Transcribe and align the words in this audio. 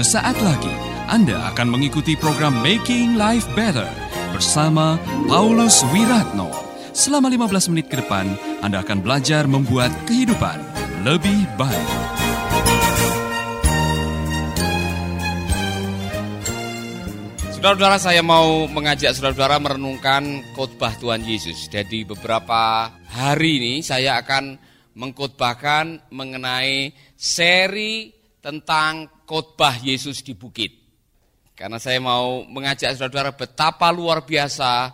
Sesaat 0.00 0.40
lagi 0.40 0.72
Anda 1.12 1.52
akan 1.52 1.76
mengikuti 1.76 2.16
program 2.16 2.56
Making 2.64 3.20
Life 3.20 3.44
Better 3.52 3.84
bersama 4.32 4.96
Paulus 5.28 5.84
Wiratno. 5.92 6.48
Selama 6.96 7.28
15 7.28 7.68
menit 7.68 7.92
ke 7.92 8.00
depan, 8.00 8.32
Anda 8.64 8.80
akan 8.80 9.04
belajar 9.04 9.44
membuat 9.44 9.92
kehidupan 10.08 10.56
lebih 11.04 11.44
baik. 11.60 11.90
Saudara-saudara 17.60 18.00
saya 18.00 18.24
mau 18.24 18.64
mengajak 18.72 19.12
saudara-saudara 19.12 19.60
merenungkan 19.60 20.40
khotbah 20.56 20.96
Tuhan 20.96 21.28
Yesus. 21.28 21.68
Jadi 21.68 22.08
beberapa 22.08 22.88
hari 23.04 23.60
ini 23.60 23.74
saya 23.84 24.16
akan 24.24 24.56
mengkhotbahkan 24.96 26.08
mengenai 26.08 26.88
seri 27.20 28.16
tentang 28.40 29.19
khotbah 29.30 29.78
Yesus 29.78 30.26
di 30.26 30.34
bukit. 30.34 30.74
Karena 31.54 31.78
saya 31.78 32.02
mau 32.02 32.42
mengajak 32.42 32.98
saudara-saudara 32.98 33.38
betapa 33.38 33.94
luar 33.94 34.26
biasa 34.26 34.90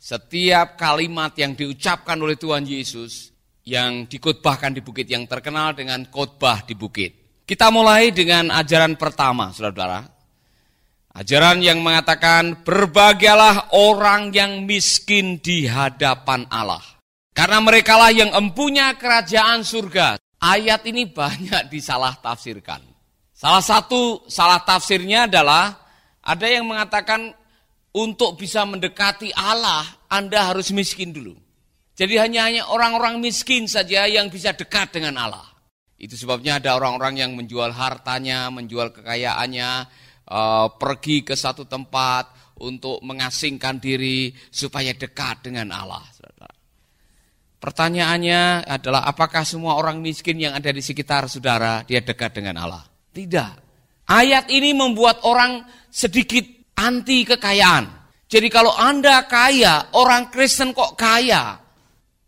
setiap 0.00 0.80
kalimat 0.80 1.36
yang 1.36 1.52
diucapkan 1.52 2.16
oleh 2.16 2.40
Tuhan 2.40 2.64
Yesus 2.64 3.34
yang 3.68 4.08
dikhotbahkan 4.08 4.72
di 4.72 4.80
bukit 4.80 5.04
yang 5.04 5.28
terkenal 5.28 5.76
dengan 5.76 6.08
khotbah 6.08 6.64
di 6.64 6.72
bukit. 6.72 7.44
Kita 7.44 7.68
mulai 7.68 8.08
dengan 8.08 8.48
ajaran 8.48 8.96
pertama, 8.96 9.52
saudara-saudara. 9.52 10.00
Ajaran 11.14 11.60
yang 11.60 11.84
mengatakan 11.84 12.64
berbahagialah 12.64 13.76
orang 13.76 14.32
yang 14.32 14.64
miskin 14.64 15.38
di 15.44 15.68
hadapan 15.68 16.48
Allah. 16.48 16.82
Karena 17.34 17.58
merekalah 17.58 18.14
yang 18.14 18.32
empunya 18.32 18.94
kerajaan 18.94 19.66
surga. 19.66 20.16
Ayat 20.40 20.86
ini 20.86 21.10
banyak 21.10 21.68
disalah 21.68 22.14
tafsirkan. 22.22 22.93
Salah 23.44 23.60
satu 23.60 24.24
salah 24.24 24.64
tafsirnya 24.64 25.28
adalah 25.28 25.76
ada 26.24 26.48
yang 26.48 26.64
mengatakan 26.64 27.28
untuk 27.92 28.40
bisa 28.40 28.64
mendekati 28.64 29.36
Allah 29.36 29.84
Anda 30.08 30.48
harus 30.48 30.72
miskin 30.72 31.12
dulu. 31.12 31.36
Jadi 31.92 32.16
hanya 32.16 32.48
hanya 32.48 32.72
orang-orang 32.72 33.20
miskin 33.20 33.68
saja 33.68 34.08
yang 34.08 34.32
bisa 34.32 34.56
dekat 34.56 34.96
dengan 34.96 35.20
Allah. 35.20 35.44
Itu 36.00 36.16
sebabnya 36.16 36.56
ada 36.56 36.72
orang-orang 36.72 37.20
yang 37.20 37.36
menjual 37.36 37.68
hartanya, 37.68 38.48
menjual 38.48 38.96
kekayaannya, 38.96 39.92
uh, 40.24 40.72
pergi 40.80 41.20
ke 41.20 41.36
satu 41.36 41.68
tempat 41.68 42.56
untuk 42.64 43.04
mengasingkan 43.04 43.76
diri 43.76 44.32
supaya 44.48 44.96
dekat 44.96 45.44
dengan 45.52 45.68
Allah. 45.68 46.00
Pertanyaannya 47.60 48.64
adalah 48.64 49.04
apakah 49.04 49.44
semua 49.44 49.76
orang 49.76 50.00
miskin 50.00 50.40
yang 50.40 50.56
ada 50.56 50.72
di 50.72 50.80
sekitar 50.80 51.28
saudara 51.28 51.84
dia 51.84 52.00
dekat 52.00 52.40
dengan 52.40 52.56
Allah? 52.64 52.93
Tidak. 53.14 53.52
Ayat 54.10 54.50
ini 54.50 54.74
membuat 54.74 55.22
orang 55.24 55.64
sedikit 55.88 56.42
anti 56.76 57.22
kekayaan. 57.22 58.04
Jadi 58.26 58.48
kalau 58.50 58.74
Anda 58.74 59.24
kaya, 59.30 59.94
orang 59.94 60.28
Kristen 60.34 60.74
kok 60.74 60.98
kaya, 60.98 61.54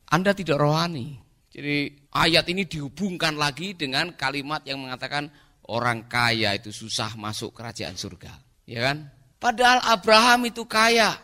Anda 0.07 0.31
tidak 0.33 0.63
rohani. 0.63 1.19
Jadi 1.51 1.91
ayat 2.15 2.47
ini 2.53 2.69
dihubungkan 2.69 3.35
lagi 3.35 3.75
dengan 3.75 4.15
kalimat 4.15 4.63
yang 4.63 4.87
mengatakan 4.87 5.27
orang 5.67 6.07
kaya 6.07 6.55
itu 6.55 6.71
susah 6.71 7.19
masuk 7.19 7.51
kerajaan 7.57 7.99
surga. 7.99 8.33
Ya 8.69 8.93
kan? 8.93 9.11
Padahal 9.43 9.83
Abraham 9.83 10.47
itu 10.47 10.63
kaya. 10.69 11.17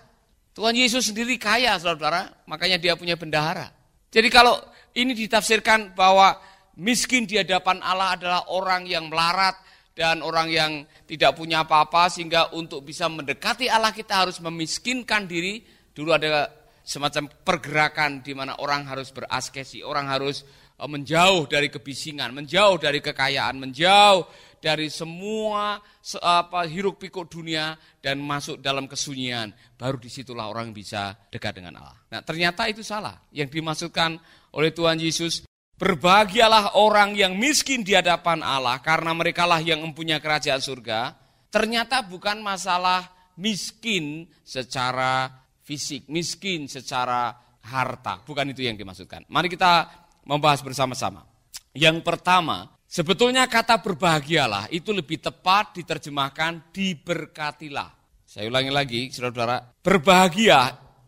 Tuhan 0.53 0.77
Yesus 0.77 1.09
sendiri 1.09 1.39
kaya, 1.41 1.79
saudara-saudara. 1.79 2.45
Makanya 2.45 2.77
dia 2.77 2.93
punya 2.99 3.17
bendahara. 3.17 3.73
Jadi 4.13 4.29
kalau 4.29 4.61
ini 4.93 5.17
ditafsirkan 5.17 5.97
bahwa 5.97 6.37
miskin 6.78 7.28
di 7.28 7.41
hadapan 7.41 7.81
Allah 7.84 8.17
adalah 8.17 8.41
orang 8.53 8.87
yang 8.89 9.08
melarat 9.08 9.57
dan 9.92 10.24
orang 10.24 10.48
yang 10.48 10.73
tidak 11.05 11.36
punya 11.36 11.69
apa-apa 11.69 12.08
sehingga 12.08 12.52
untuk 12.57 12.86
bisa 12.86 13.08
mendekati 13.13 13.69
Allah 13.69 13.92
kita 13.92 14.24
harus 14.24 14.41
memiskinkan 14.41 15.29
diri. 15.29 15.61
Dulu 15.92 16.11
ada 16.17 16.48
semacam 16.83 17.29
pergerakan 17.45 18.24
di 18.24 18.33
mana 18.33 18.57
orang 18.58 18.89
harus 18.89 19.13
beraskesi, 19.13 19.85
orang 19.85 20.08
harus 20.08 20.42
Eh, 20.83 20.91
menjauh 20.91 21.47
dari 21.47 21.70
kebisingan, 21.70 22.35
menjauh 22.35 22.74
dari 22.74 22.98
kekayaan, 22.98 23.55
menjauh 23.55 24.27
dari 24.58 24.91
semua 24.91 25.79
apa 26.18 26.67
hiruk 26.67 26.98
pikuk 26.98 27.30
dunia 27.30 27.79
dan 28.02 28.18
masuk 28.18 28.58
dalam 28.58 28.91
kesunyian. 28.91 29.55
Baru 29.79 30.02
di 30.02 30.11
situlah 30.11 30.51
orang 30.51 30.74
bisa 30.74 31.14
dekat 31.30 31.63
dengan 31.63 31.79
Allah. 31.79 31.95
Nah 32.11 32.20
ternyata 32.27 32.67
itu 32.67 32.83
salah. 32.83 33.14
Yang 33.30 33.63
dimaksudkan 33.63 34.18
oleh 34.58 34.74
Tuhan 34.74 34.98
Yesus, 34.98 35.47
berbahagialah 35.77 36.79
orang 36.79 37.17
yang 37.17 37.37
miskin 37.37 37.83
di 37.83 37.97
hadapan 37.97 38.41
Allah 38.41 38.79
karena 38.81 39.13
merekalah 39.17 39.61
yang 39.61 39.83
mempunyai 39.83 40.23
kerajaan 40.23 40.63
surga. 40.63 41.17
Ternyata 41.53 42.01
bukan 42.09 42.41
masalah 42.41 43.13
miskin 43.37 44.25
secara 44.41 45.29
fisik, 45.61 46.09
miskin 46.09 46.67
secara 46.69 47.37
harta. 47.63 48.21
Bukan 48.25 48.51
itu 48.51 48.65
yang 48.65 48.77
dimaksudkan. 48.77 49.29
Mari 49.29 49.53
kita 49.53 49.89
membahas 50.25 50.65
bersama-sama. 50.65 51.29
Yang 51.73 52.05
pertama, 52.05 52.69
sebetulnya 52.89 53.49
kata 53.49 53.81
berbahagialah 53.81 54.69
itu 54.73 54.93
lebih 54.93 55.21
tepat 55.21 55.77
diterjemahkan 55.81 56.73
diberkatilah. 56.73 57.91
Saya 58.29 58.49
ulangi 58.49 58.73
lagi, 58.73 59.01
saudara-saudara, 59.13 59.77
berbahagia 59.85 60.61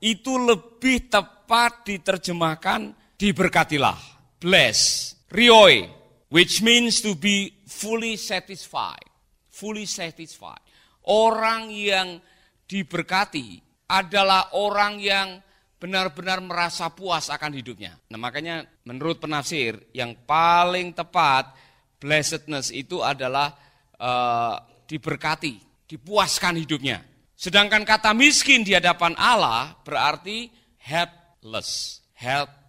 itu 0.04 0.36
lebih 0.36 1.08
tepat 1.08 1.88
diterjemahkan 1.88 2.92
diberkatilah. 3.16 4.13
Bless, 4.40 5.12
rioi, 5.32 5.88
which 6.28 6.60
means 6.60 7.00
to 7.00 7.14
be 7.14 7.52
fully 7.66 8.16
satisfied. 8.18 9.06
Fully 9.50 9.86
satisfied. 9.86 10.60
Orang 11.06 11.70
yang 11.70 12.18
diberkati 12.64 13.60
adalah 13.88 14.56
orang 14.56 14.98
yang 14.98 15.38
benar-benar 15.76 16.40
merasa 16.40 16.88
puas 16.88 17.28
akan 17.28 17.52
hidupnya. 17.60 17.92
Nah 18.08 18.16
makanya 18.16 18.64
menurut 18.88 19.20
penafsir 19.20 19.76
yang 19.92 20.16
paling 20.24 20.96
tepat 20.96 21.52
blessedness 22.00 22.72
itu 22.72 23.04
adalah 23.04 23.52
uh, 24.00 24.56
diberkati, 24.88 25.84
dipuaskan 25.84 26.56
hidupnya. 26.56 27.04
Sedangkan 27.36 27.84
kata 27.84 28.16
miskin 28.16 28.64
di 28.64 28.72
hadapan 28.72 29.12
Allah 29.20 29.76
berarti 29.84 30.48
helpless, 30.80 32.00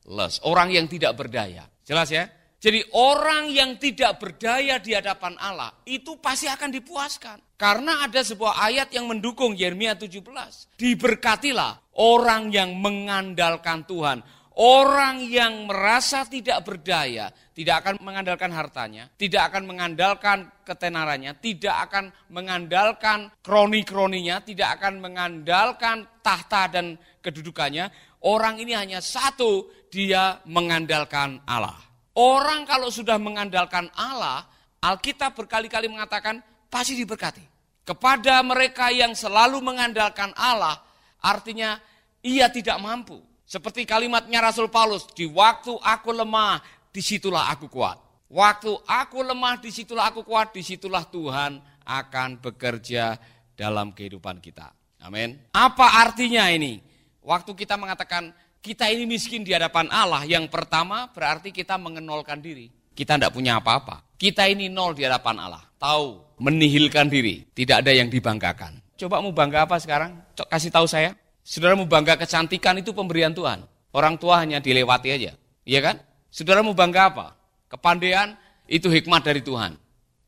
helpless, 0.06 0.38
orang 0.46 0.70
yang 0.70 0.86
tidak 0.86 1.18
berdaya. 1.18 1.66
Jelas 1.82 2.14
ya? 2.14 2.30
Jadi 2.62 2.82
orang 2.98 3.50
yang 3.54 3.78
tidak 3.78 4.18
berdaya 4.18 4.82
di 4.82 4.94
hadapan 4.94 5.38
Allah 5.38 5.70
itu 5.86 6.18
pasti 6.22 6.50
akan 6.50 6.70
dipuaskan. 6.74 7.38
Karena 7.58 8.06
ada 8.06 8.22
sebuah 8.26 8.58
ayat 8.58 8.90
yang 8.94 9.06
mendukung 9.06 9.54
Yeremia 9.54 9.98
17. 9.98 10.78
Diberkatilah 10.78 11.94
orang 11.98 12.50
yang 12.50 12.74
mengandalkan 12.78 13.86
Tuhan. 13.86 14.22
Orang 14.56 15.20
yang 15.28 15.68
merasa 15.68 16.24
tidak 16.24 16.64
berdaya, 16.64 17.28
tidak 17.52 17.76
akan 17.84 18.00
mengandalkan 18.00 18.56
hartanya, 18.56 19.12
tidak 19.20 19.52
akan 19.52 19.68
mengandalkan 19.68 20.48
ketenarannya, 20.64 21.36
tidak 21.44 21.76
akan 21.92 22.08
mengandalkan 22.32 23.36
kroni-kroninya, 23.44 24.40
tidak 24.48 24.80
akan 24.80 25.04
mengandalkan 25.04 26.08
tahta 26.24 26.72
dan 26.72 26.96
kedudukannya. 27.20 28.15
Orang 28.25 28.58
ini 28.58 28.74
hanya 28.74 29.06
satu, 29.06 29.69
dia 29.94 30.41
mengandalkan 30.50 31.38
Allah. 31.46 31.78
Orang 32.18 32.66
kalau 32.66 32.90
sudah 32.90 33.22
mengandalkan 33.22 33.86
Allah, 33.94 34.50
Alkitab 34.81 35.38
berkali-kali 35.38 35.86
mengatakan 35.86 36.41
pasti 36.66 36.97
diberkati. 36.97 37.46
Kepada 37.85 38.41
mereka 38.41 38.90
yang 38.90 39.14
selalu 39.14 39.62
mengandalkan 39.62 40.34
Allah, 40.34 40.81
artinya 41.22 41.78
ia 42.25 42.50
tidak 42.50 42.81
mampu. 42.81 43.22
Seperti 43.46 43.85
kalimatnya 43.85 44.41
Rasul 44.41 44.73
Paulus, 44.73 45.05
di 45.14 45.29
waktu 45.29 45.78
aku 45.78 46.09
lemah, 46.09 46.66
di 46.90 47.05
situlah 47.05 47.53
aku 47.53 47.70
kuat. 47.70 48.02
Waktu 48.26 48.73
aku 48.90 49.22
lemah, 49.22 49.61
di 49.61 49.70
situlah 49.70 50.09
aku 50.09 50.26
kuat, 50.26 50.50
di 50.50 50.66
situlah 50.66 51.05
Tuhan 51.05 51.61
akan 51.85 52.41
bekerja 52.41 53.22
dalam 53.53 53.94
kehidupan 53.94 54.41
kita. 54.41 54.73
Amin. 55.05 55.38
Apa 55.53 56.02
artinya 56.02 56.50
ini? 56.50 56.95
Waktu 57.26 57.58
kita 57.58 57.74
mengatakan 57.74 58.30
kita 58.62 58.86
ini 58.94 59.10
miskin 59.10 59.42
di 59.42 59.50
hadapan 59.50 59.90
Allah, 59.90 60.22
yang 60.30 60.46
pertama 60.46 61.10
berarti 61.10 61.50
kita 61.50 61.74
mengenolkan 61.82 62.38
diri. 62.38 62.70
Kita 62.94 63.18
tidak 63.18 63.34
punya 63.34 63.58
apa-apa. 63.58 64.06
Kita 64.14 64.46
ini 64.46 64.70
nol 64.70 64.94
di 64.94 65.10
hadapan 65.10 65.42
Allah. 65.42 65.66
Tahu, 65.82 66.38
menihilkan 66.38 67.10
diri. 67.10 67.50
Tidak 67.50 67.82
ada 67.82 67.90
yang 67.90 68.14
dibanggakan. 68.14 68.78
Coba 68.96 69.20
mau 69.26 69.34
bangga 69.34 69.66
apa 69.66 69.82
sekarang? 69.82 70.22
Cok 70.38 70.48
kasih 70.48 70.70
tahu 70.72 70.86
saya. 70.86 71.18
Saudara 71.42 71.74
mau 71.74 71.90
bangga 71.90 72.14
kecantikan 72.16 72.78
itu 72.78 72.94
pemberian 72.94 73.34
Tuhan. 73.34 73.66
Orang 73.90 74.22
tua 74.22 74.40
hanya 74.40 74.62
dilewati 74.62 75.10
aja. 75.10 75.34
Iya 75.66 75.80
kan? 75.82 75.96
Saudara 76.30 76.62
mau 76.62 76.78
bangga 76.78 77.10
apa? 77.10 77.28
Kepandaian 77.68 78.38
itu 78.70 78.86
hikmat 78.88 79.26
dari 79.26 79.42
Tuhan. 79.42 79.76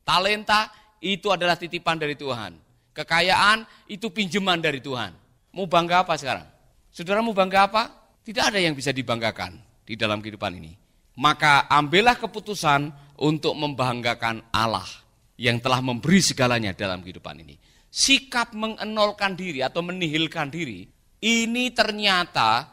Talenta 0.01 0.73
itu 0.97 1.29
adalah 1.29 1.53
titipan 1.53 2.01
dari 2.01 2.17
Tuhan. 2.17 2.57
Kekayaan 2.97 3.69
itu 3.85 4.09
pinjaman 4.09 4.57
dari 4.57 4.81
Tuhan. 4.81 5.13
Mau 5.53 5.69
bangga 5.69 6.01
apa 6.01 6.17
sekarang? 6.17 6.56
Saudara 6.97 7.21
mau 7.21 7.29
bangga 7.29 7.69
apa? 7.69 7.83
Tidak 8.25 8.41
ada 8.41 8.57
yang 8.57 8.73
bisa 8.73 8.89
dibanggakan 8.89 9.53
di 9.85 9.93
dalam 9.93 10.17
kehidupan 10.17 10.57
ini. 10.57 10.73
Maka 11.21 11.69
ambillah 11.69 12.17
keputusan 12.17 12.89
untuk 13.21 13.53
membanggakan 13.53 14.41
Allah. 14.49 15.05
yang 15.37 15.61
telah 15.61 15.85
memberi 15.85 16.17
segalanya 16.17 16.73
dalam 16.73 17.05
kehidupan 17.05 17.45
ini. 17.45 17.61
Sikap 17.93 18.57
mengenolkan 18.57 19.37
diri 19.37 19.61
atau 19.61 19.85
menihilkan 19.85 20.49
diri 20.49 20.89
ini 21.21 21.69
ternyata 21.77 22.65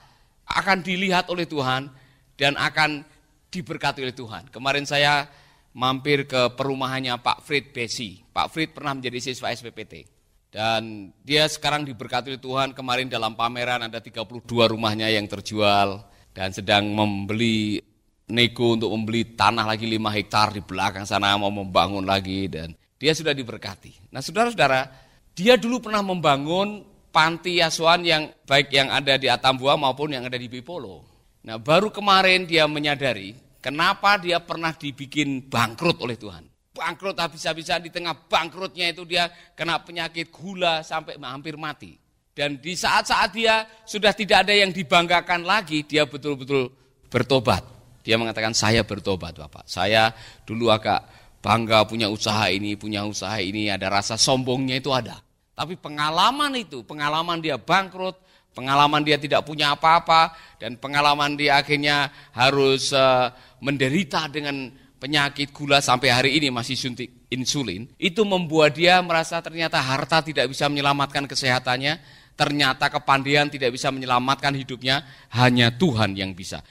akan 0.48 0.80
dilihat 0.80 1.28
oleh 1.28 1.44
Tuhan 1.44 1.92
dan 2.40 2.56
akan 2.56 3.04
diberkati 3.52 4.00
oleh 4.00 4.16
Tuhan. 4.16 4.48
Kemarin 4.48 4.88
saya 4.88 5.28
mampir 5.76 6.24
ke 6.24 6.56
perumahannya 6.56 7.20
Pak 7.20 7.44
Fred 7.44 7.76
Besi. 7.76 8.24
Pak 8.32 8.48
Fred 8.48 8.72
pernah 8.72 8.96
menjadi 8.96 9.20
siswa 9.20 9.52
SPPT. 9.52 10.13
Dan 10.54 11.10
dia 11.26 11.50
sekarang 11.50 11.82
diberkati 11.82 12.30
oleh 12.30 12.38
Tuhan, 12.38 12.78
kemarin 12.78 13.10
dalam 13.10 13.34
pameran 13.34 13.90
ada 13.90 13.98
32 13.98 14.46
rumahnya 14.46 15.10
yang 15.10 15.26
terjual 15.26 16.06
dan 16.30 16.54
sedang 16.54 16.94
membeli 16.94 17.82
nego 18.30 18.78
untuk 18.78 18.94
membeli 18.94 19.34
tanah 19.34 19.66
lagi 19.66 19.90
5 19.90 19.98
hektar 20.14 20.54
di 20.54 20.62
belakang 20.62 21.02
sana 21.02 21.34
mau 21.34 21.50
membangun 21.50 22.06
lagi 22.06 22.46
dan 22.46 22.70
dia 23.02 23.10
sudah 23.10 23.34
diberkati. 23.34 24.14
Nah 24.14 24.22
saudara-saudara, 24.22 24.94
dia 25.34 25.58
dulu 25.58 25.90
pernah 25.90 26.06
membangun 26.06 26.86
panti 27.10 27.58
asuhan 27.58 28.06
yang 28.06 28.30
baik 28.46 28.70
yang 28.70 28.94
ada 28.94 29.18
di 29.18 29.26
Atambua 29.26 29.74
maupun 29.74 30.14
yang 30.14 30.22
ada 30.22 30.38
di 30.38 30.46
Bipolo. 30.46 31.02
Nah 31.42 31.58
baru 31.58 31.90
kemarin 31.90 32.46
dia 32.46 32.70
menyadari 32.70 33.34
kenapa 33.58 34.22
dia 34.22 34.38
pernah 34.38 34.70
dibikin 34.70 35.50
bangkrut 35.50 35.98
oleh 35.98 36.14
Tuhan 36.14 36.53
bangkrut 36.74 37.14
habis-habisan 37.14 37.86
di 37.86 37.90
tengah 37.94 38.26
bangkrutnya 38.26 38.90
itu 38.90 39.06
dia 39.06 39.30
kena 39.54 39.78
penyakit 39.78 40.34
gula 40.34 40.82
sampai 40.82 41.14
hampir 41.22 41.54
mati. 41.54 41.94
Dan 42.34 42.58
di 42.58 42.74
saat-saat 42.74 43.30
dia 43.30 43.62
sudah 43.86 44.10
tidak 44.10 44.42
ada 44.42 44.54
yang 44.58 44.74
dibanggakan 44.74 45.46
lagi, 45.46 45.86
dia 45.86 46.02
betul-betul 46.02 46.66
bertobat. 47.06 47.62
Dia 48.02 48.18
mengatakan, 48.18 48.50
saya 48.50 48.82
bertobat 48.82 49.38
Bapak. 49.38 49.70
Saya 49.70 50.10
dulu 50.42 50.66
agak 50.68 51.06
bangga 51.38 51.86
punya 51.86 52.10
usaha 52.10 52.50
ini, 52.50 52.74
punya 52.74 53.06
usaha 53.06 53.38
ini, 53.38 53.70
ada 53.70 53.86
rasa 53.86 54.18
sombongnya 54.18 54.82
itu 54.82 54.90
ada. 54.90 55.22
Tapi 55.54 55.78
pengalaman 55.78 56.58
itu, 56.58 56.82
pengalaman 56.82 57.38
dia 57.38 57.54
bangkrut, 57.54 58.18
pengalaman 58.50 59.06
dia 59.06 59.14
tidak 59.14 59.46
punya 59.46 59.78
apa-apa, 59.78 60.34
dan 60.58 60.74
pengalaman 60.74 61.38
dia 61.38 61.62
akhirnya 61.62 62.10
harus 62.34 62.90
uh, 62.90 63.30
menderita 63.62 64.26
dengan 64.26 64.74
penyakit 65.04 65.52
gula 65.52 65.84
sampai 65.84 66.08
hari 66.08 66.30
ini 66.40 66.48
masih 66.48 66.80
suntik 66.80 67.28
insulin, 67.28 67.84
itu 68.00 68.24
membuat 68.24 68.72
dia 68.72 68.96
merasa 69.04 69.36
ternyata 69.44 69.76
harta 69.76 70.24
tidak 70.24 70.48
bisa 70.48 70.64
menyelamatkan 70.64 71.28
kesehatannya, 71.28 72.00
ternyata 72.32 72.88
kepandaian 72.88 73.52
tidak 73.52 73.76
bisa 73.76 73.92
menyelamatkan 73.92 74.56
hidupnya, 74.56 75.04
hanya 75.28 75.68
Tuhan 75.68 76.16
yang 76.16 76.32
bisa. 76.32 76.64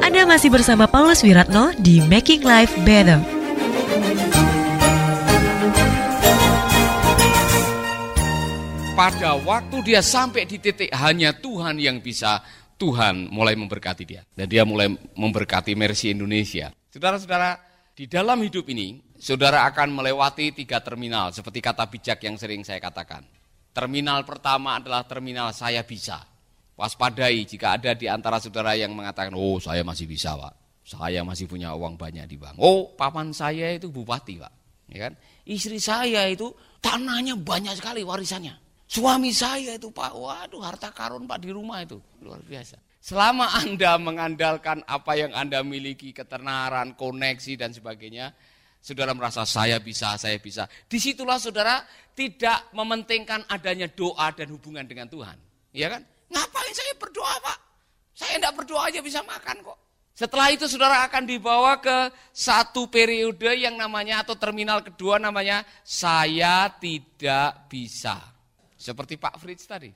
Anda 0.00 0.24
masih 0.24 0.48
bersama 0.48 0.88
Paulus 0.88 1.20
Wiratno 1.20 1.76
di 1.76 2.00
Making 2.00 2.48
Life 2.48 2.72
Better. 2.80 3.20
Pada 8.96 9.36
waktu 9.36 9.76
dia 9.84 10.00
sampai 10.00 10.48
di 10.48 10.56
titik 10.56 10.88
hanya 10.96 11.36
Tuhan 11.36 11.76
yang 11.76 12.00
bisa, 12.00 12.40
Tuhan 12.80 13.28
mulai 13.28 13.52
memberkati 13.52 14.04
dia. 14.08 14.24
Dan 14.32 14.48
dia 14.48 14.64
mulai 14.64 14.88
memberkati 15.12 15.76
Mercy 15.76 16.16
Indonesia. 16.16 16.72
Saudara-saudara, 16.90 17.54
di 17.94 18.10
dalam 18.10 18.42
hidup 18.42 18.66
ini, 18.66 18.98
saudara 19.14 19.62
akan 19.70 19.94
melewati 19.94 20.50
tiga 20.50 20.82
terminal, 20.82 21.30
seperti 21.30 21.62
kata 21.62 21.86
bijak 21.86 22.18
yang 22.26 22.34
sering 22.34 22.66
saya 22.66 22.82
katakan. 22.82 23.22
Terminal 23.70 24.26
pertama 24.26 24.74
adalah 24.74 25.06
terminal 25.06 25.54
saya 25.54 25.86
bisa. 25.86 26.18
Waspadai 26.74 27.46
jika 27.46 27.78
ada 27.78 27.94
di 27.94 28.10
antara 28.10 28.42
saudara 28.42 28.74
yang 28.74 28.90
mengatakan, 28.90 29.30
oh 29.38 29.62
saya 29.62 29.86
masih 29.86 30.10
bisa 30.10 30.34
pak, 30.34 30.82
saya 30.82 31.22
masih 31.22 31.46
punya 31.46 31.70
uang 31.78 31.94
banyak 31.94 32.26
di 32.26 32.34
bank. 32.34 32.58
Oh 32.58 32.90
paman 32.98 33.30
saya 33.30 33.70
itu 33.70 33.86
bupati 33.92 34.42
pak, 34.42 34.52
ya 34.90 35.06
kan? 35.06 35.12
Istri 35.46 35.78
saya 35.78 36.26
itu 36.26 36.50
tanahnya 36.82 37.38
banyak 37.38 37.78
sekali 37.78 38.02
warisannya. 38.02 38.58
Suami 38.90 39.30
saya 39.30 39.78
itu 39.78 39.94
pak, 39.94 40.10
waduh 40.10 40.58
harta 40.66 40.90
karun 40.90 41.30
pak 41.30 41.38
di 41.38 41.54
rumah 41.54 41.86
itu, 41.86 42.02
luar 42.18 42.42
biasa. 42.42 42.89
Selama 43.00 43.48
Anda 43.56 43.96
mengandalkan 43.96 44.84
apa 44.84 45.16
yang 45.16 45.32
Anda 45.32 45.64
miliki, 45.64 46.12
ketenaran, 46.12 47.00
koneksi 47.00 47.56
dan 47.56 47.72
sebagainya, 47.72 48.36
saudara 48.76 49.16
merasa 49.16 49.48
saya 49.48 49.80
bisa, 49.80 50.20
saya 50.20 50.36
bisa. 50.36 50.68
Di 50.84 51.00
situlah 51.00 51.40
saudara 51.40 51.80
tidak 52.12 52.68
mementingkan 52.76 53.48
adanya 53.48 53.88
doa 53.88 54.28
dan 54.36 54.52
hubungan 54.52 54.84
dengan 54.84 55.08
Tuhan. 55.08 55.36
Ya 55.72 55.88
kan? 55.88 56.04
Ngapain 56.28 56.74
saya 56.76 56.92
berdoa 57.00 57.34
pak? 57.40 57.58
Saya 58.12 58.36
tidak 58.36 58.54
berdoa 58.60 58.92
aja 58.92 59.00
bisa 59.00 59.24
makan 59.24 59.64
kok. 59.64 59.78
Setelah 60.12 60.52
itu 60.52 60.68
saudara 60.68 61.08
akan 61.08 61.24
dibawa 61.24 61.80
ke 61.80 62.12
satu 62.28 62.92
periode 62.92 63.56
yang 63.56 63.80
namanya 63.80 64.20
atau 64.20 64.36
terminal 64.36 64.84
kedua 64.84 65.16
namanya 65.16 65.64
saya 65.80 66.68
tidak 66.76 67.72
bisa. 67.72 68.20
Seperti 68.76 69.16
Pak 69.16 69.40
Fritz 69.40 69.64
tadi. 69.64 69.88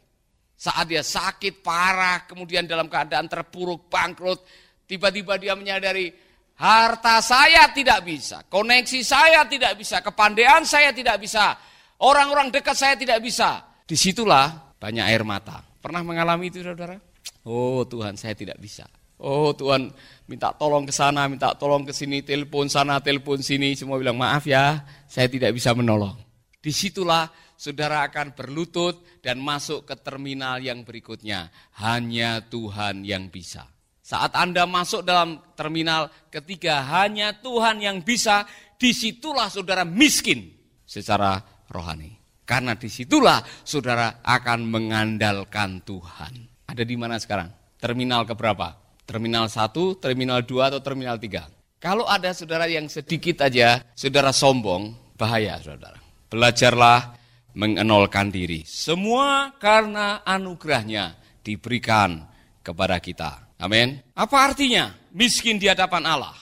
Saat 0.55 0.87
dia 0.87 1.03
sakit 1.03 1.61
parah, 1.61 2.25
kemudian 2.25 2.65
dalam 2.65 2.87
keadaan 2.87 3.27
terpuruk, 3.27 3.91
bangkrut, 3.91 4.41
tiba-tiba 4.87 5.35
dia 5.37 5.59
menyadari 5.59 6.09
harta 6.55 7.19
saya 7.19 7.75
tidak 7.75 8.06
bisa, 8.06 8.47
koneksi 8.47 9.01
saya 9.03 9.43
tidak 9.51 9.75
bisa, 9.75 9.99
kepandaian 9.99 10.62
saya 10.62 10.95
tidak 10.95 11.19
bisa, 11.19 11.59
orang-orang 11.99 12.55
dekat 12.55 12.79
saya 12.79 12.95
tidak 12.95 13.19
bisa. 13.19 13.67
Di 13.85 13.99
situlah 13.99 14.75
banyak 14.79 15.05
air 15.05 15.27
mata. 15.27 15.61
Pernah 15.83 16.01
mengalami 16.01 16.49
itu 16.49 16.65
saudara? 16.65 16.97
Oh 17.45 17.85
Tuhan 17.85 18.17
saya 18.17 18.33
tidak 18.33 18.57
bisa. 18.57 18.89
Oh 19.21 19.53
Tuhan 19.53 19.93
minta 20.31 20.55
tolong 20.57 20.89
ke 20.89 20.93
sana, 20.95 21.29
minta 21.29 21.53
tolong 21.59 21.85
ke 21.85 21.93
sini, 21.93 22.25
telepon 22.25 22.73
sana, 22.73 23.03
telepon 23.05 23.43
sini. 23.45 23.77
Semua 23.77 24.00
bilang 24.00 24.17
maaf 24.17 24.49
ya, 24.49 24.81
saya 25.11 25.29
tidak 25.29 25.53
bisa 25.53 25.77
menolong. 25.77 26.17
Di 26.65 26.73
situlah 26.73 27.29
saudara 27.64 28.05
akan 28.05 28.37
berlutut 28.37 29.00
dan 29.25 29.40
masuk 29.40 29.88
ke 29.88 29.96
terminal 29.96 30.61
yang 30.61 30.84
berikutnya. 30.84 31.49
Hanya 31.81 32.44
Tuhan 32.44 33.08
yang 33.08 33.32
bisa. 33.32 33.64
Saat 34.05 34.37
Anda 34.37 34.69
masuk 34.69 35.00
dalam 35.00 35.40
terminal 35.56 36.12
ketiga, 36.28 36.84
hanya 37.00 37.32
Tuhan 37.40 37.81
yang 37.81 38.05
bisa, 38.05 38.44
di 38.76 38.93
situlah 38.93 39.49
saudara 39.49 39.88
miskin 39.88 40.52
secara 40.84 41.40
rohani. 41.72 42.12
Karena 42.44 42.76
di 42.76 42.93
situlah 42.93 43.40
saudara 43.64 44.20
akan 44.20 44.69
mengandalkan 44.69 45.81
Tuhan. 45.88 46.69
Ada 46.69 46.84
di 46.84 47.00
mana 47.00 47.16
sekarang? 47.16 47.49
Terminal 47.81 48.28
keberapa? 48.28 48.76
Terminal 49.09 49.49
satu, 49.49 49.97
terminal 49.97 50.44
dua, 50.44 50.68
atau 50.68 50.85
terminal 50.85 51.16
tiga? 51.16 51.49
Kalau 51.80 52.04
ada 52.04 52.28
saudara 52.37 52.68
yang 52.68 52.92
sedikit 52.92 53.40
aja, 53.40 53.80
saudara 53.97 54.37
sombong, 54.37 55.16
bahaya 55.16 55.56
saudara. 55.64 55.97
Belajarlah 56.28 57.24
mengenolkan 57.54 58.28
diri. 58.28 58.66
Semua 58.66 59.54
karena 59.56 60.20
anugerahnya 60.26 61.14
diberikan 61.40 62.26
kepada 62.61 62.99
kita. 62.99 63.54
Amin. 63.62 64.02
Apa 64.12 64.52
artinya 64.52 64.92
miskin 65.14 65.56
di 65.56 65.70
hadapan 65.70 66.04
Allah? 66.04 66.34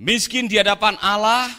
Miskin 0.00 0.48
di 0.48 0.56
hadapan 0.56 0.96
Allah 1.02 1.50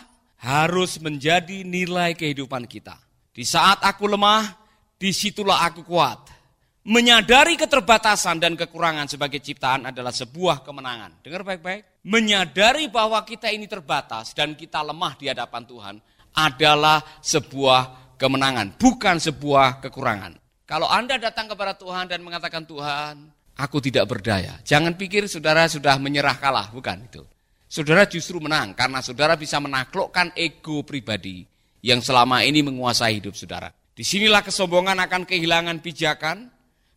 harus 0.42 0.98
menjadi 0.98 1.62
nilai 1.62 2.18
kehidupan 2.18 2.66
kita. 2.66 2.98
Di 3.30 3.46
saat 3.46 3.86
aku 3.86 4.10
lemah, 4.10 4.58
di 4.98 5.14
situlah 5.14 5.62
aku 5.70 5.86
kuat. 5.86 6.42
Menyadari 6.82 7.54
keterbatasan 7.62 8.42
dan 8.42 8.58
kekurangan 8.58 9.06
sebagai 9.06 9.38
ciptaan 9.38 9.94
adalah 9.94 10.10
sebuah 10.10 10.66
kemenangan. 10.66 11.22
Dengar 11.22 11.46
baik-baik. 11.46 12.02
Menyadari 12.02 12.90
bahwa 12.90 13.22
kita 13.22 13.54
ini 13.54 13.70
terbatas 13.70 14.34
dan 14.34 14.58
kita 14.58 14.82
lemah 14.82 15.14
di 15.14 15.30
hadapan 15.30 15.62
Tuhan 15.62 15.96
adalah 16.34 17.06
sebuah 17.22 18.01
kemenangan, 18.22 18.78
bukan 18.78 19.18
sebuah 19.18 19.82
kekurangan. 19.82 20.38
Kalau 20.70 20.86
Anda 20.86 21.18
datang 21.18 21.50
kepada 21.50 21.74
Tuhan 21.74 22.06
dan 22.06 22.22
mengatakan 22.22 22.62
Tuhan, 22.70 23.34
aku 23.58 23.82
tidak 23.82 24.06
berdaya. 24.06 24.62
Jangan 24.62 24.94
pikir 24.94 25.26
saudara 25.26 25.66
sudah 25.66 25.98
menyerah 25.98 26.38
kalah, 26.38 26.70
bukan 26.70 27.02
itu. 27.02 27.26
Saudara 27.66 28.06
justru 28.06 28.38
menang 28.38 28.78
karena 28.78 29.02
saudara 29.02 29.34
bisa 29.34 29.58
menaklukkan 29.58 30.38
ego 30.38 30.86
pribadi 30.86 31.50
yang 31.82 32.04
selama 32.04 32.46
ini 32.46 32.62
menguasai 32.62 33.18
hidup 33.18 33.34
saudara. 33.34 33.74
Di 33.98 34.06
sinilah 34.06 34.46
kesombongan 34.46 35.02
akan 35.02 35.26
kehilangan 35.26 35.82
pijakan. 35.82 36.52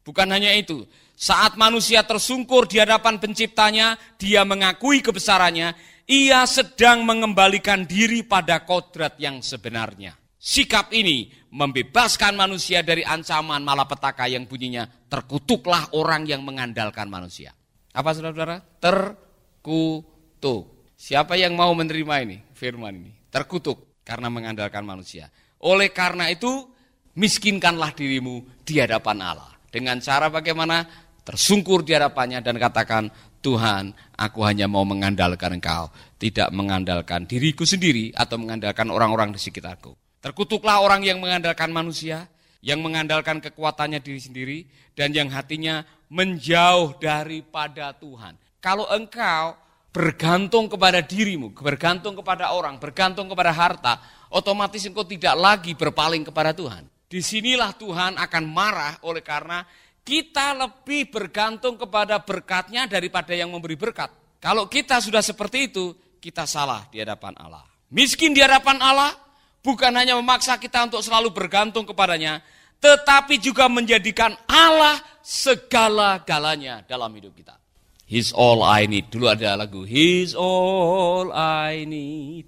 Bukan 0.05 0.29
hanya 0.29 0.53
itu, 0.53 0.85
saat 1.17 1.57
manusia 1.57 2.05
tersungkur 2.05 2.69
di 2.69 2.77
hadapan 2.77 3.17
penciptanya, 3.17 3.97
dia 4.21 4.45
mengakui 4.45 5.01
kebesarannya, 5.01 5.73
ia 6.05 6.45
sedang 6.45 7.09
mengembalikan 7.09 7.89
diri 7.89 8.21
pada 8.21 8.61
kodrat 8.69 9.17
yang 9.17 9.41
sebenarnya. 9.41 10.13
Sikap 10.45 10.93
ini 10.93 11.33
membebaskan 11.57 12.37
manusia 12.37 12.85
dari 12.85 13.01
ancaman 13.01 13.65
malapetaka 13.65 14.29
yang 14.29 14.45
bunyinya 14.45 14.85
terkutuklah 15.09 15.97
orang 15.97 16.29
yang 16.29 16.45
mengandalkan 16.45 17.09
manusia. 17.09 17.57
Apa 17.97 18.13
saudara-saudara? 18.13 18.61
Terkutuk. 18.77 20.93
Siapa 21.01 21.41
yang 21.41 21.57
mau 21.57 21.73
menerima 21.73 22.29
ini? 22.29 22.45
Firman 22.53 22.93
ini. 22.93 23.13
Terkutuk 23.33 24.05
karena 24.05 24.29
mengandalkan 24.29 24.85
manusia. 24.85 25.33
Oleh 25.65 25.89
karena 25.97 26.29
itu, 26.29 26.69
miskinkanlah 27.17 27.97
dirimu 27.97 28.45
di 28.69 28.85
hadapan 28.85 29.25
Allah. 29.25 29.49
Dengan 29.73 29.97
cara 30.05 30.29
bagaimana? 30.29 30.85
Tersungkur 31.25 31.89
di 31.89 31.97
hadapannya 31.97 32.45
dan 32.45 32.61
katakan, 32.61 33.09
Tuhan, 33.41 33.97
aku 34.13 34.45
hanya 34.45 34.69
mau 34.69 34.85
mengandalkan 34.85 35.57
Engkau, 35.57 35.89
tidak 36.21 36.53
mengandalkan 36.53 37.25
diriku 37.25 37.65
sendiri 37.65 38.13
atau 38.13 38.37
mengandalkan 38.37 38.93
orang-orang 38.93 39.33
di 39.33 39.41
sekitarku. 39.41 40.04
Terkutuklah 40.25 40.81
orang 40.81 41.05
yang 41.05 41.21
mengandalkan 41.21 41.69
manusia, 41.69 42.25
yang 42.65 42.81
mengandalkan 42.81 43.45
kekuatannya 43.45 44.01
diri 44.01 44.21
sendiri, 44.25 44.59
dan 44.97 45.13
yang 45.13 45.29
hatinya 45.29 45.85
menjauh 46.09 46.97
daripada 46.97 47.93
Tuhan. 47.93 48.33
Kalau 48.57 48.89
engkau 48.89 49.53
bergantung 49.93 50.73
kepada 50.73 51.05
dirimu, 51.05 51.53
bergantung 51.53 52.17
kepada 52.17 52.57
orang, 52.57 52.81
bergantung 52.81 53.29
kepada 53.29 53.53
harta, 53.53 54.01
otomatis 54.33 54.81
engkau 54.89 55.05
tidak 55.05 55.37
lagi 55.37 55.77
berpaling 55.77 56.25
kepada 56.25 56.57
Tuhan. 56.57 56.89
Di 57.05 57.21
sinilah 57.21 57.77
Tuhan 57.77 58.17
akan 58.17 58.45
marah 58.49 58.97
oleh 59.05 59.21
karena 59.21 59.61
kita 60.01 60.57
lebih 60.57 61.13
bergantung 61.13 61.77
kepada 61.77 62.17
berkatnya 62.25 62.89
daripada 62.89 63.37
yang 63.37 63.53
memberi 63.53 63.77
berkat. 63.77 64.09
Kalau 64.41 64.73
kita 64.73 65.05
sudah 65.05 65.21
seperti 65.21 65.69
itu, 65.69 65.93
kita 66.17 66.49
salah 66.49 66.89
di 66.89 67.05
hadapan 67.05 67.37
Allah. 67.37 67.65
Miskin 67.93 68.33
di 68.33 68.41
hadapan 68.41 68.81
Allah 68.81 69.24
bukan 69.65 69.91
hanya 69.97 70.15
memaksa 70.21 70.61
kita 70.61 70.85
untuk 70.85 71.01
selalu 71.01 71.33
bergantung 71.33 71.89
kepadanya, 71.89 72.45
tetapi 72.79 73.41
juga 73.41 73.65
menjadikan 73.67 74.37
Allah 74.45 75.01
segala-galanya 75.25 76.85
dalam 76.85 77.09
hidup 77.17 77.33
kita. 77.33 77.57
He's 78.05 78.37
all 78.37 78.61
I 78.61 78.85
need. 78.85 79.09
Dulu 79.09 79.33
ada 79.33 79.57
lagu 79.57 79.89
He's 79.89 80.37
all 80.37 81.33
I 81.33 81.89
need. 81.89 82.45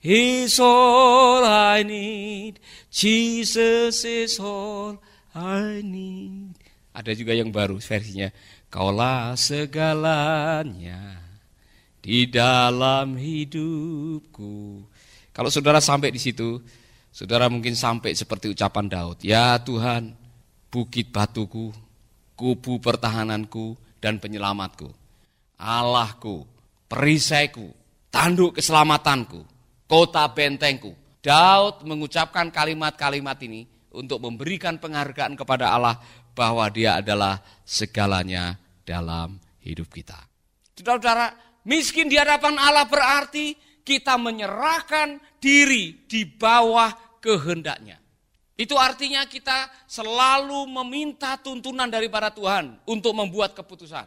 He's 0.00 0.56
all 0.62 1.42
I 1.44 1.82
need. 1.82 2.62
Jesus 2.88 4.06
is 4.06 4.38
all 4.38 5.02
I 5.34 5.82
need. 5.84 6.56
Ada 6.96 7.12
juga 7.12 7.36
yang 7.36 7.52
baru 7.52 7.76
versinya. 7.82 8.32
Kaulah 8.70 9.34
segalanya 9.34 11.20
di 12.00 12.24
dalam 12.30 13.18
hidupku. 13.18 14.86
Kalau 15.30 15.50
saudara 15.52 15.78
sampai 15.78 16.10
di 16.10 16.18
situ, 16.18 16.58
saudara 17.14 17.46
mungkin 17.46 17.78
sampai 17.78 18.14
seperti 18.14 18.50
ucapan 18.50 18.90
Daud. 18.90 19.22
Ya 19.22 19.58
Tuhan, 19.62 20.14
bukit 20.70 21.14
batuku, 21.14 21.70
kubu 22.34 22.82
pertahananku, 22.82 23.78
dan 24.00 24.16
penyelamatku. 24.18 24.90
Allahku, 25.60 26.48
perisaiku, 26.88 27.70
tanduk 28.08 28.58
keselamatanku, 28.58 29.44
kota 29.84 30.24
bentengku. 30.32 30.96
Daud 31.20 31.84
mengucapkan 31.84 32.48
kalimat-kalimat 32.48 33.36
ini 33.44 33.68
untuk 33.92 34.24
memberikan 34.24 34.80
penghargaan 34.80 35.36
kepada 35.36 35.76
Allah 35.76 36.00
bahwa 36.32 36.64
dia 36.72 36.96
adalah 36.96 37.44
segalanya 37.68 38.56
dalam 38.88 39.36
hidup 39.60 39.92
kita. 39.92 40.16
Saudara-saudara, 40.72 41.36
miskin 41.68 42.08
di 42.08 42.16
hadapan 42.16 42.56
Allah 42.56 42.88
berarti 42.88 43.52
kita 43.90 44.14
menyerahkan 44.14 45.18
diri 45.42 46.06
di 46.06 46.22
bawah 46.22 47.18
kehendaknya. 47.18 47.98
Itu 48.54 48.78
artinya 48.78 49.26
kita 49.26 49.66
selalu 49.90 50.70
meminta 50.70 51.34
tuntunan 51.42 51.90
daripada 51.90 52.30
Tuhan 52.30 52.78
untuk 52.86 53.18
membuat 53.18 53.58
keputusan. 53.58 54.06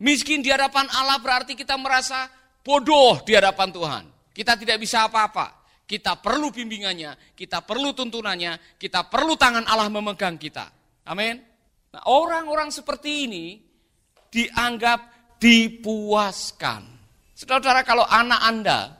Miskin 0.00 0.40
di 0.40 0.48
hadapan 0.48 0.88
Allah 0.94 1.20
berarti 1.20 1.52
kita 1.52 1.76
merasa 1.76 2.30
bodoh 2.64 3.20
di 3.26 3.36
hadapan 3.36 3.68
Tuhan. 3.68 4.04
Kita 4.32 4.56
tidak 4.56 4.80
bisa 4.80 5.04
apa-apa. 5.04 5.60
Kita 5.84 6.20
perlu 6.20 6.52
bimbingannya, 6.52 7.34
kita 7.34 7.64
perlu 7.64 7.96
tuntunannya, 7.96 8.78
kita 8.78 9.08
perlu 9.08 9.34
tangan 9.34 9.66
Allah 9.66 9.88
memegang 9.88 10.36
kita. 10.36 10.68
Amin. 11.08 11.40
Nah, 11.90 12.02
orang-orang 12.06 12.68
seperti 12.68 13.24
ini 13.24 13.58
dianggap 14.28 15.00
dipuaskan. 15.40 16.84
Saudara-saudara, 17.32 17.82
kalau 17.88 18.04
anak 18.04 18.40
Anda, 18.44 18.97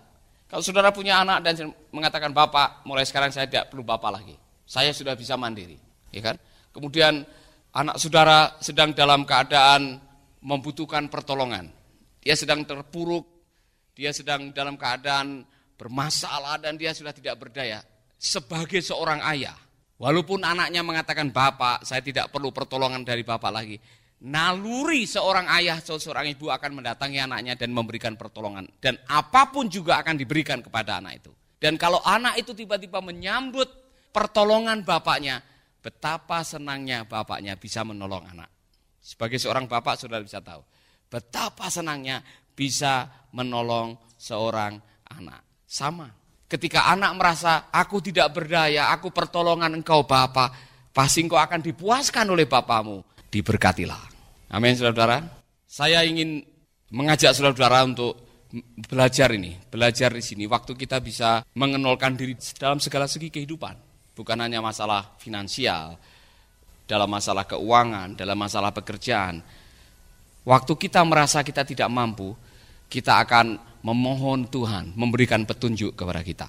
kalau 0.48 0.64
saudara 0.64 0.88
punya 0.88 1.20
anak 1.20 1.44
dan 1.44 1.68
mengatakan, 1.92 2.32
Bapak, 2.32 2.82
mulai 2.88 3.04
sekarang 3.04 3.28
saya 3.28 3.44
tidak 3.44 3.68
perlu 3.68 3.84
Bapak 3.84 4.10
lagi. 4.16 4.32
Saya 4.64 4.96
sudah 4.96 5.12
bisa 5.12 5.36
mandiri. 5.36 5.76
Ya 6.08 6.24
kan? 6.24 6.36
Kemudian 6.72 7.20
anak 7.76 8.00
saudara 8.00 8.56
sedang 8.64 8.96
dalam 8.96 9.28
keadaan 9.28 10.00
membutuhkan 10.40 11.12
pertolongan. 11.12 11.68
Dia 12.24 12.32
sedang 12.32 12.64
terpuruk, 12.64 13.28
dia 13.92 14.08
sedang 14.16 14.48
dalam 14.56 14.80
keadaan 14.80 15.44
bermasalah 15.76 16.56
dan 16.56 16.80
dia 16.80 16.96
sudah 16.96 17.12
tidak 17.12 17.36
berdaya. 17.36 17.84
Sebagai 18.16 18.80
seorang 18.80 19.20
ayah, 19.28 19.54
Walaupun 19.98 20.46
anaknya 20.46 20.86
mengatakan, 20.86 21.34
Bapak, 21.34 21.82
saya 21.82 21.98
tidak 21.98 22.30
perlu 22.30 22.54
pertolongan 22.54 23.02
dari 23.02 23.26
Bapak 23.26 23.50
lagi. 23.50 23.82
Naluri 24.18 25.06
seorang 25.06 25.46
ayah 25.58 25.78
atau 25.78 25.94
seorang 25.94 26.26
ibu 26.34 26.50
akan 26.50 26.82
mendatangi 26.82 27.22
anaknya 27.22 27.54
dan 27.54 27.70
memberikan 27.70 28.18
pertolongan. 28.18 28.66
Dan 28.82 28.98
apa 29.06 29.50
pun 29.54 29.70
juga 29.70 30.02
akan 30.02 30.18
diberikan 30.18 30.58
kepada 30.58 30.98
anak 30.98 31.22
itu. 31.22 31.32
Dan 31.58 31.78
kalau 31.78 32.02
anak 32.02 32.38
itu 32.38 32.50
tiba-tiba 32.54 32.98
menyambut 32.98 33.70
pertolongan 34.10 34.82
bapaknya, 34.82 35.38
betapa 35.78 36.42
senangnya 36.42 37.06
bapaknya 37.06 37.54
bisa 37.54 37.86
menolong 37.86 38.26
anak. 38.26 38.50
Sebagai 38.98 39.38
seorang 39.38 39.70
bapak 39.70 39.94
sudah 39.94 40.18
bisa 40.18 40.42
tahu. 40.42 40.66
Betapa 41.06 41.70
senangnya 41.70 42.20
bisa 42.58 43.06
menolong 43.30 43.94
seorang 44.18 44.76
anak. 45.14 45.46
Sama 45.68 46.18
Ketika 46.48 46.88
anak 46.88 47.12
merasa 47.12 47.68
aku 47.68 48.00
tidak 48.00 48.32
berdaya, 48.32 48.88
aku 48.88 49.12
pertolongan 49.12 49.68
engkau 49.76 50.08
Bapa, 50.08 50.48
pasti 50.96 51.20
engkau 51.20 51.36
akan 51.36 51.60
dipuaskan 51.60 52.24
oleh 52.32 52.48
Bapamu. 52.48 53.04
Diberkatilah. 53.28 54.02
Amin 54.52 54.72
saudara-saudara. 54.72 55.24
Saya 55.68 56.00
ingin 56.04 56.40
mengajak 56.88 57.36
saudara-saudara 57.36 57.84
untuk 57.84 58.16
belajar 58.88 59.28
ini, 59.36 59.60
belajar 59.68 60.08
di 60.12 60.24
sini. 60.24 60.48
Waktu 60.48 60.72
kita 60.72 61.04
bisa 61.04 61.44
mengenolkan 61.52 62.16
diri 62.16 62.32
dalam 62.56 62.80
segala 62.80 63.04
segi 63.04 63.28
kehidupan. 63.28 63.76
Bukan 64.16 64.38
hanya 64.40 64.58
masalah 64.58 65.14
finansial, 65.20 65.94
dalam 66.88 67.06
masalah 67.06 67.44
keuangan, 67.44 68.16
dalam 68.16 68.34
masalah 68.34 68.72
pekerjaan. 68.72 69.44
Waktu 70.48 70.72
kita 70.80 71.04
merasa 71.04 71.44
kita 71.44 71.62
tidak 71.62 71.92
mampu, 71.92 72.32
kita 72.88 73.20
akan 73.20 73.60
memohon 73.84 74.48
Tuhan 74.48 74.96
memberikan 74.96 75.44
petunjuk 75.44 75.92
kepada 75.92 76.24
kita. 76.24 76.48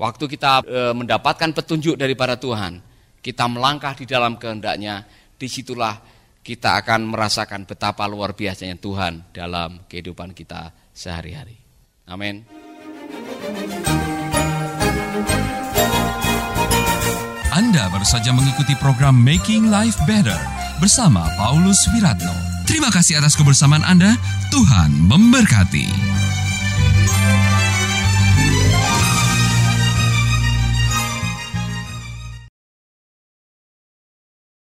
Waktu 0.00 0.24
kita 0.26 0.64
e, 0.64 0.80
mendapatkan 0.96 1.52
petunjuk 1.52 2.00
daripada 2.00 2.40
Tuhan, 2.40 2.80
kita 3.20 3.44
melangkah 3.50 3.92
di 3.92 4.08
dalam 4.08 4.40
kehendaknya, 4.40 5.04
di 5.38 5.46
situlah 5.46 5.94
kita 6.42 6.82
akan 6.82 7.14
merasakan 7.14 7.64
betapa 7.64 8.04
luar 8.10 8.34
biasanya 8.34 8.74
Tuhan 8.76 9.30
dalam 9.30 9.86
kehidupan 9.86 10.34
kita 10.34 10.74
sehari-hari. 10.90 11.56
Amin. 12.10 12.42
Anda 17.54 17.90
baru 17.90 18.06
saja 18.06 18.30
mengikuti 18.30 18.74
program 18.78 19.18
Making 19.18 19.70
Life 19.70 19.98
Better 20.06 20.38
bersama 20.78 21.26
Paulus 21.34 21.78
Wiratno. 21.90 22.32
Terima 22.70 22.92
kasih 22.92 23.18
atas 23.18 23.34
kebersamaan 23.34 23.82
Anda. 23.82 24.14
Tuhan 24.48 24.94
memberkati. 25.10 26.07